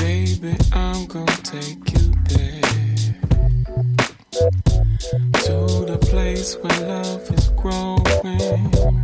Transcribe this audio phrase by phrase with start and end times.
[0.00, 2.62] Baby, I'm gonna take you there
[5.44, 9.01] to the place where love is growing.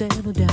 [0.00, 0.49] Settle down.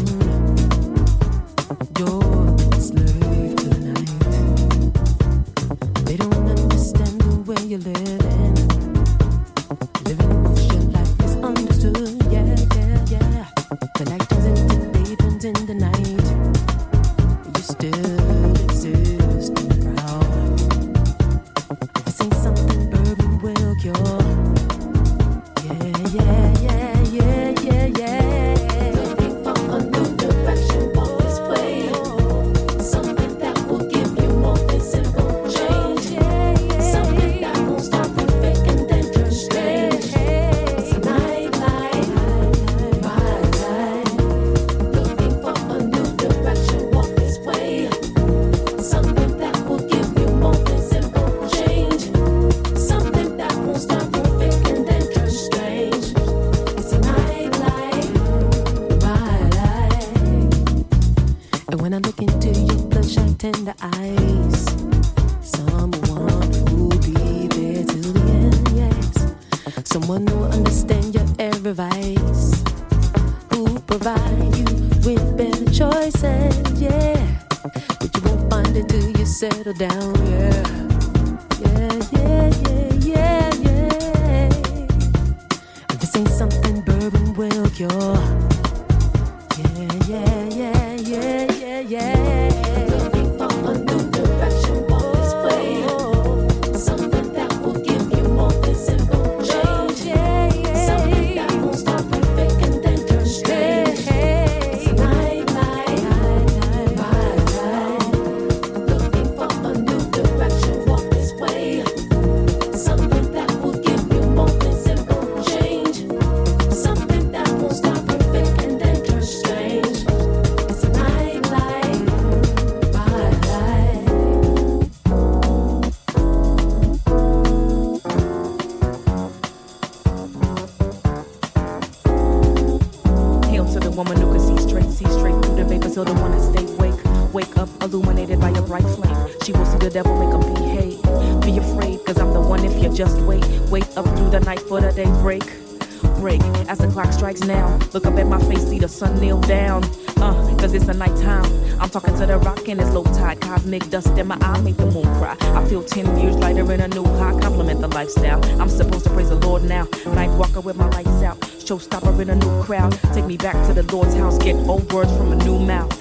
[152.67, 155.37] skin is low tide, cosmic dust in my eye, make the moon cry.
[155.39, 158.43] I feel 10 years lighter in a new high, compliment the lifestyle.
[158.61, 159.87] I'm supposed to praise the Lord now.
[160.07, 162.91] Night walker with my lights out, showstopper in a new crowd.
[163.13, 165.96] Take me back to the Lord's house, get old words from a new mouth.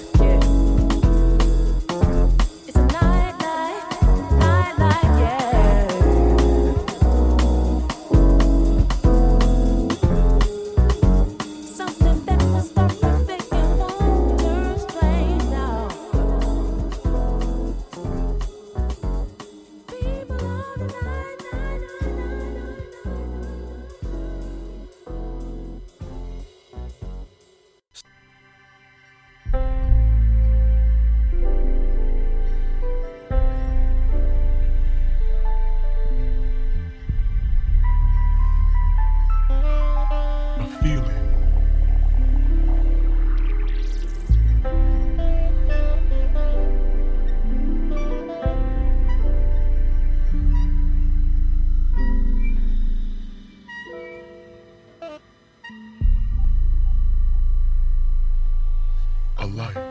[59.55, 59.86] Life.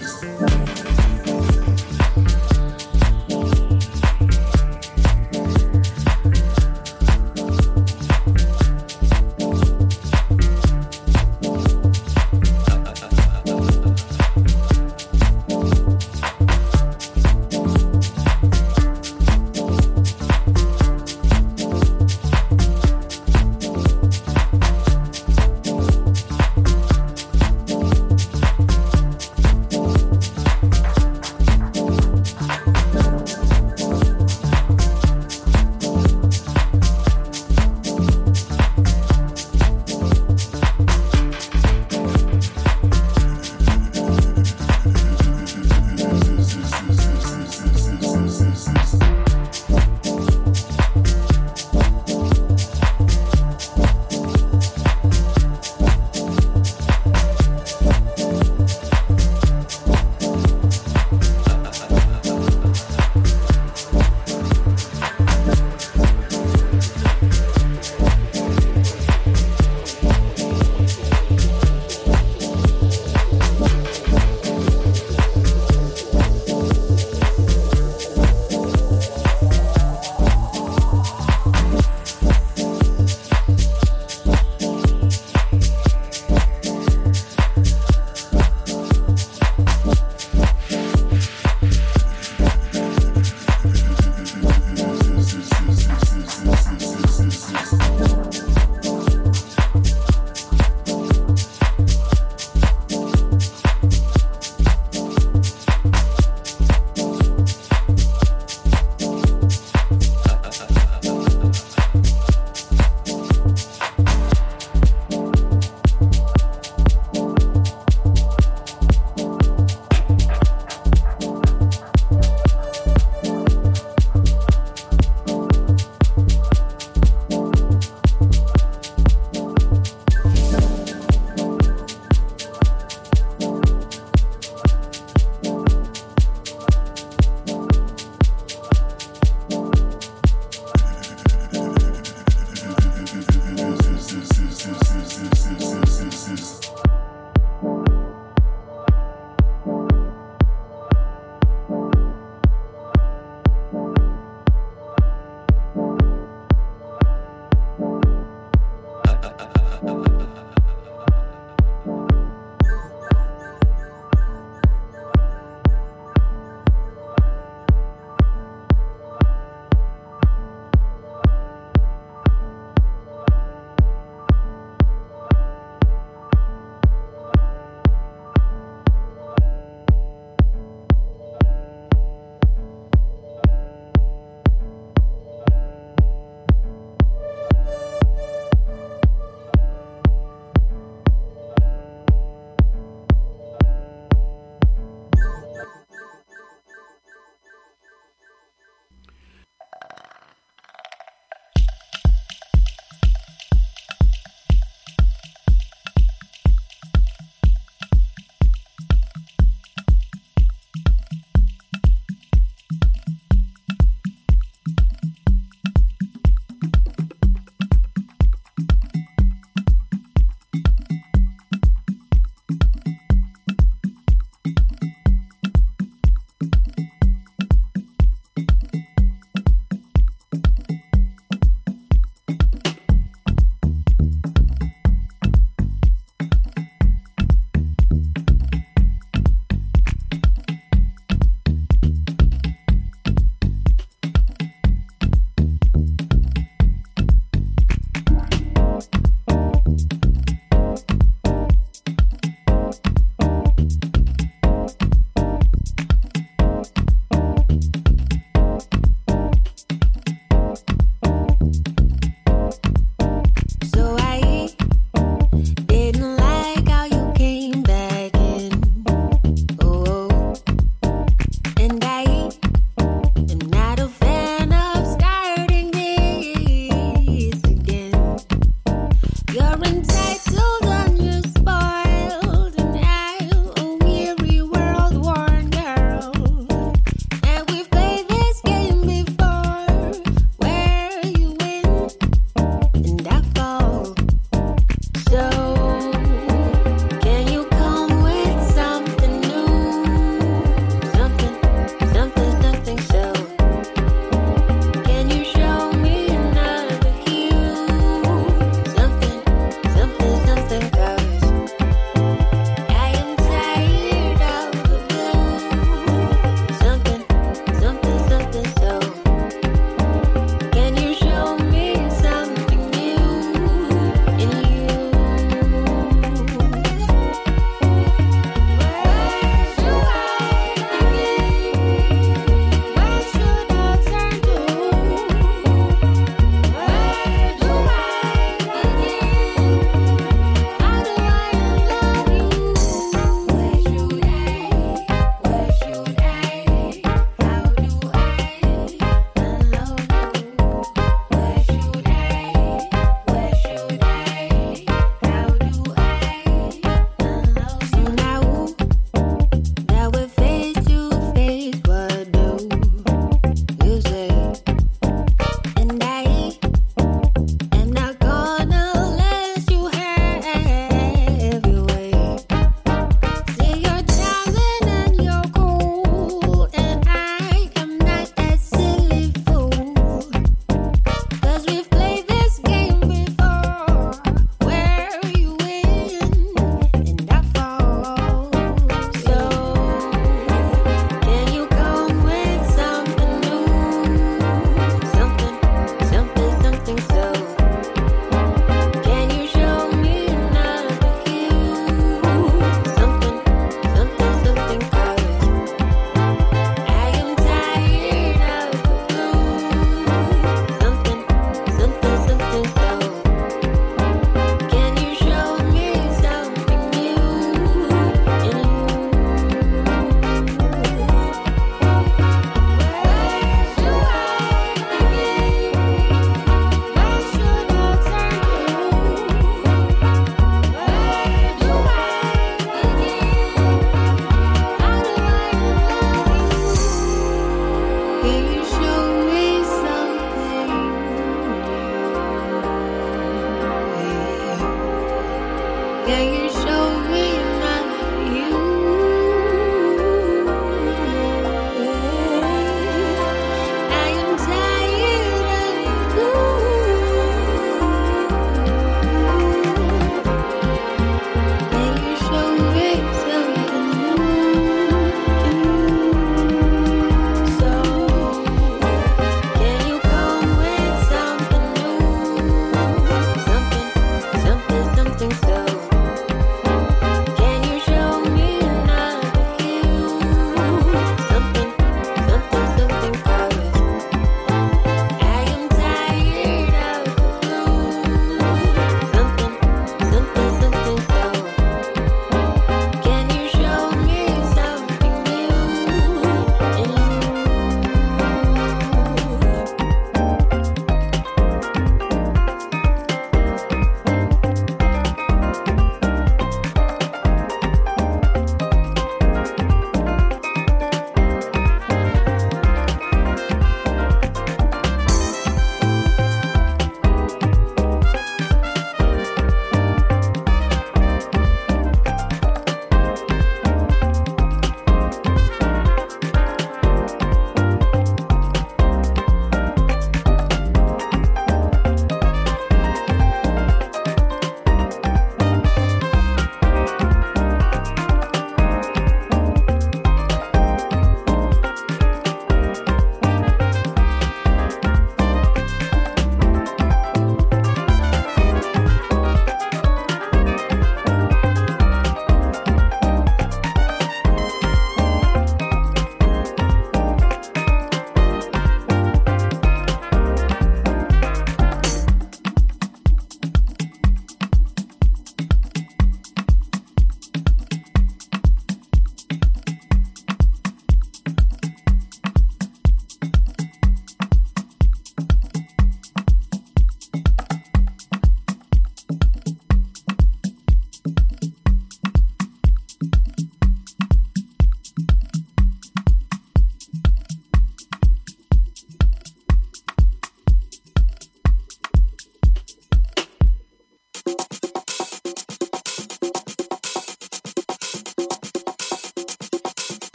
[0.00, 0.41] Thank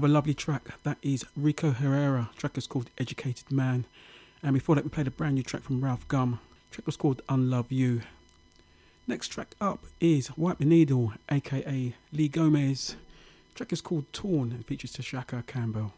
[0.00, 0.82] another lovely track.
[0.82, 2.30] That is Rico Herrera.
[2.38, 3.84] track is called Educated Man.
[4.42, 6.40] And before that, we played a brand new track from Ralf Gum.
[6.70, 8.00] track was called Unlove You.
[9.06, 12.96] Next track up is Wipe the Needle, aka Lee Gomez.
[13.54, 15.92] track is called Torn and features Tashaka Campbell.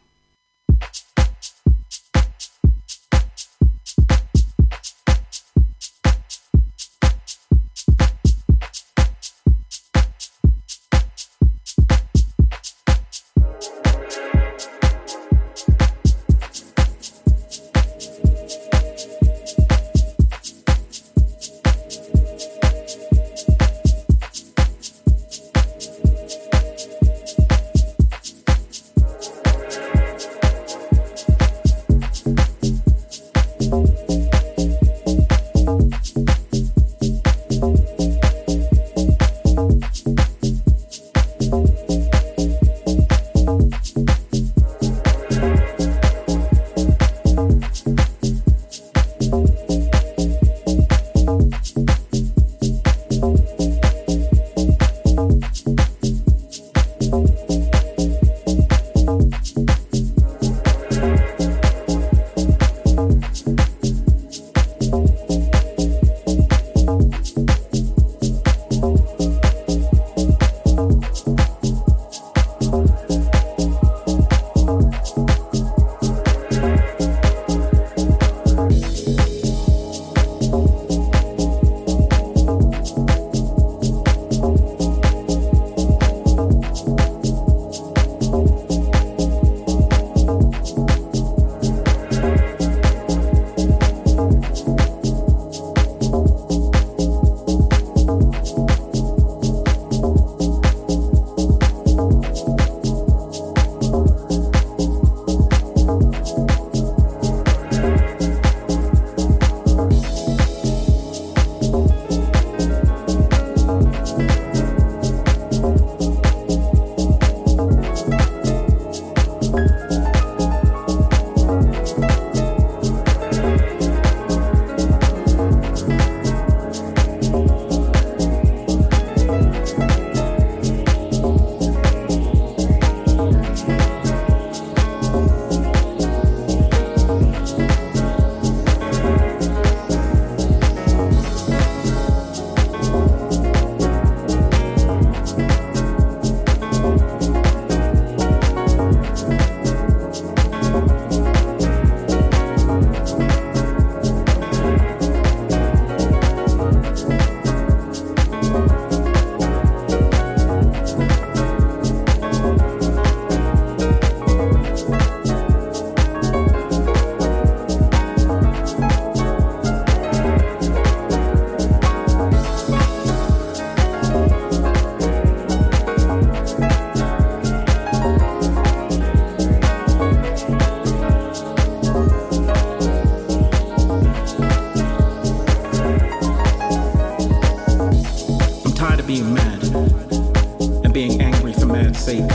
[192.05, 192.29] faith.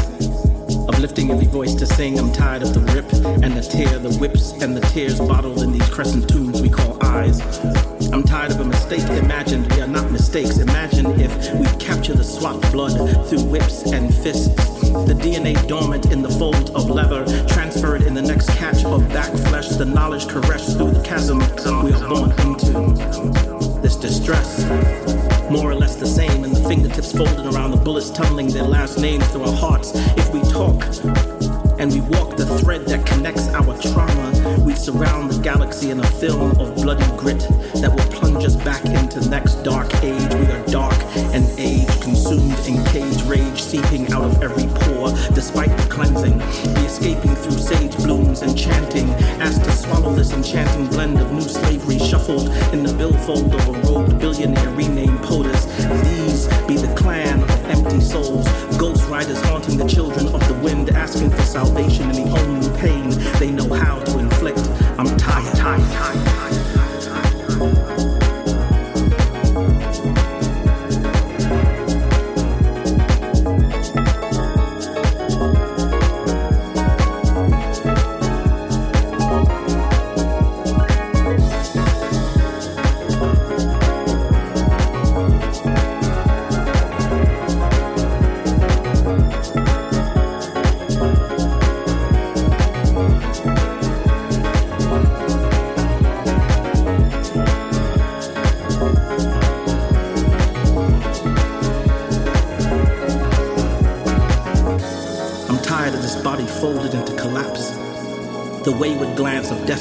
[0.89, 3.11] Of lifting every voice to sing, I'm tired of the rip
[3.43, 6.97] and the tear, the whips and the tears bottled in these crescent tubes we call
[7.05, 7.40] eyes.
[8.12, 10.59] I'm tired of a mistake imagined, we are not mistakes.
[10.59, 12.97] Imagine if we capture the swapped blood
[13.28, 14.49] through whips and fists.
[15.07, 19.32] The DNA dormant in the fold of leather, transferred in the next catch of back
[19.49, 21.39] flesh, the knowledge caressed through the chasm
[21.85, 23.81] we are born into.
[23.82, 28.48] This distress more or less the same, and the fingertips folded around the bullets tumbling
[28.48, 29.92] their last names through our hearts.
[29.94, 30.84] If we talk,
[31.78, 34.59] and we walk the thread that connects our trauma.
[34.64, 37.40] We surround the galaxy in a film of bloody grit
[37.80, 40.34] that will plunge us back into next dark age.
[40.34, 40.98] We are dark
[41.34, 45.10] and age consumed in cage rage, seeping out of every pore.
[45.34, 49.09] Despite the cleansing, the escaping through sage blooms and chanting,
[49.40, 53.72] asked to swallow this enchanting blend of new slavery shuffled in the billfold of a
[53.88, 55.66] robed billionaire renamed POTUS.
[56.02, 56.47] These
[61.59, 61.88] salvation.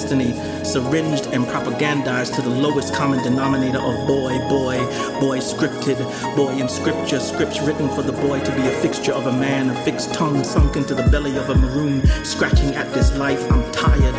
[0.07, 4.77] Destiny, syringed and propagandized to the lowest common denominator of boy, boy,
[5.19, 5.97] boy scripted,
[6.35, 9.69] boy in scripture, scripts written for the boy to be a fixture of a man,
[9.69, 13.51] a fixed tongue sunk into the belly of a maroon, scratching at this life.
[13.51, 14.15] I'm tired.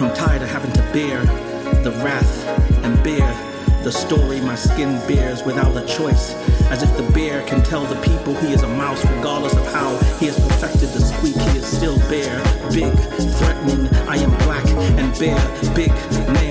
[0.00, 1.22] I'm tired of having to bear
[1.82, 2.46] the wrath
[2.82, 6.32] and bear the story my skin bears without a choice.
[6.70, 9.96] As if the bear can tell the people he is a mouse, regardless of how
[10.18, 12.92] he has perfected the squeak, he is still bare, big,
[13.38, 13.86] threatening.
[14.08, 14.66] I am black
[15.00, 15.92] and bare, big,
[16.32, 16.47] nail,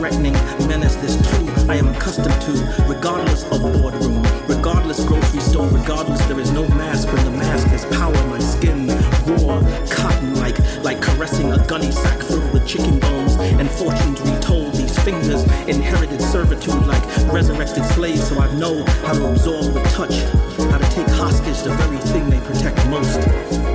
[0.00, 0.32] threatening,
[0.66, 0.96] menace.
[0.96, 6.50] This too I am accustomed to, regardless of boardroom, regardless grocery store, regardless there is
[6.52, 8.14] no mask when the mask has power.
[8.28, 8.86] My skin
[9.26, 9.60] raw,
[9.90, 14.72] cotton like, like caressing a gunny sack filled with chicken bones and fortunes retold.
[14.74, 20.16] These fingers inherited servitude like resurrected slaves, so I know how to absorb the touch,
[20.72, 23.69] how to take hostage the very thing they protect most.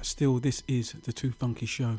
[0.00, 0.40] Pat Steele.
[0.40, 1.98] This is the Too Funky Show.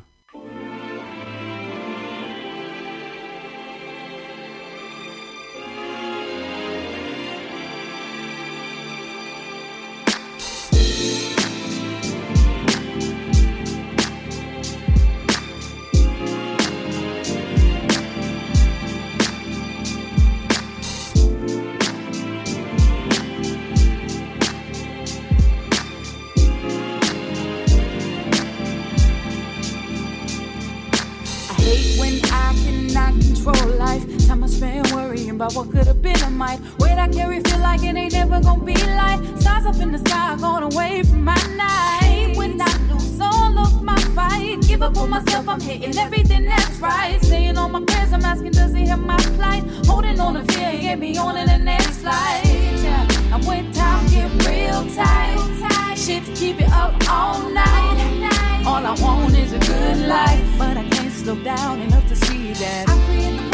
[59.52, 62.88] A good life, but I can't slow down enough to see that.
[62.88, 63.51] I create the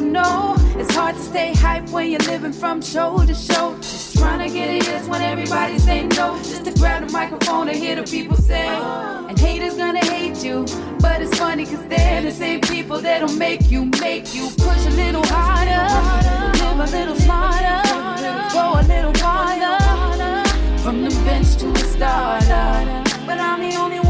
[0.00, 3.76] know it's hard to stay hype when you're living from show to show.
[3.76, 6.36] Just trying to get a yes when everybody say no.
[6.38, 8.66] Just to grab the microphone to hear the people say.
[8.66, 10.66] And haters gonna hate you,
[11.00, 14.90] but it's funny cause they're the same people that'll make you, make you push a
[14.90, 15.84] little harder,
[16.58, 17.82] live a little smarter,
[18.52, 19.76] go a little farther.
[20.82, 24.07] From the bench to a starter, but I'm the only one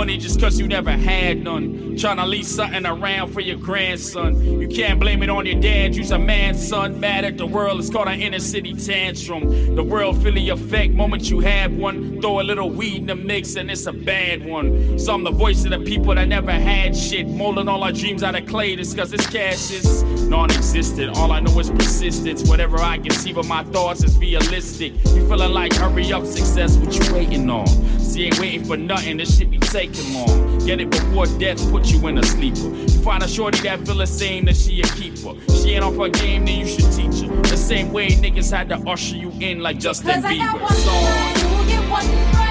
[0.00, 1.89] money just cause you never had none.
[2.00, 4.42] Tryna leave something around for your grandson.
[4.58, 6.98] You can't blame it on your dad, you's a man, son.
[6.98, 9.74] Mad at the world, it's called an inner city tantrum.
[9.74, 12.18] The world feel the effect, moment you have one.
[12.22, 14.98] Throw a little weed in the mix and it's a bad one.
[14.98, 17.28] So I'm the voice of the people that never had shit.
[17.28, 21.18] Molding all our dreams out of clay, just cause this cash is non-existent.
[21.18, 22.48] All I know is persistence.
[22.48, 24.94] Whatever I can see, of my thoughts is realistic.
[25.04, 27.66] You feeling like hurry up success, what you waiting on?
[27.66, 30.49] See, ain't waiting for nothing, this shit be taking long.
[30.70, 32.60] Get it before death put you in a sleeper.
[32.60, 35.34] You find a shorty that feel the same, that she a keeper.
[35.52, 37.42] She ain't off her game, then you should teach her.
[37.42, 40.62] The same way niggas had to usher you in like Justin Cause I got Bieber.
[40.62, 42.49] one Song.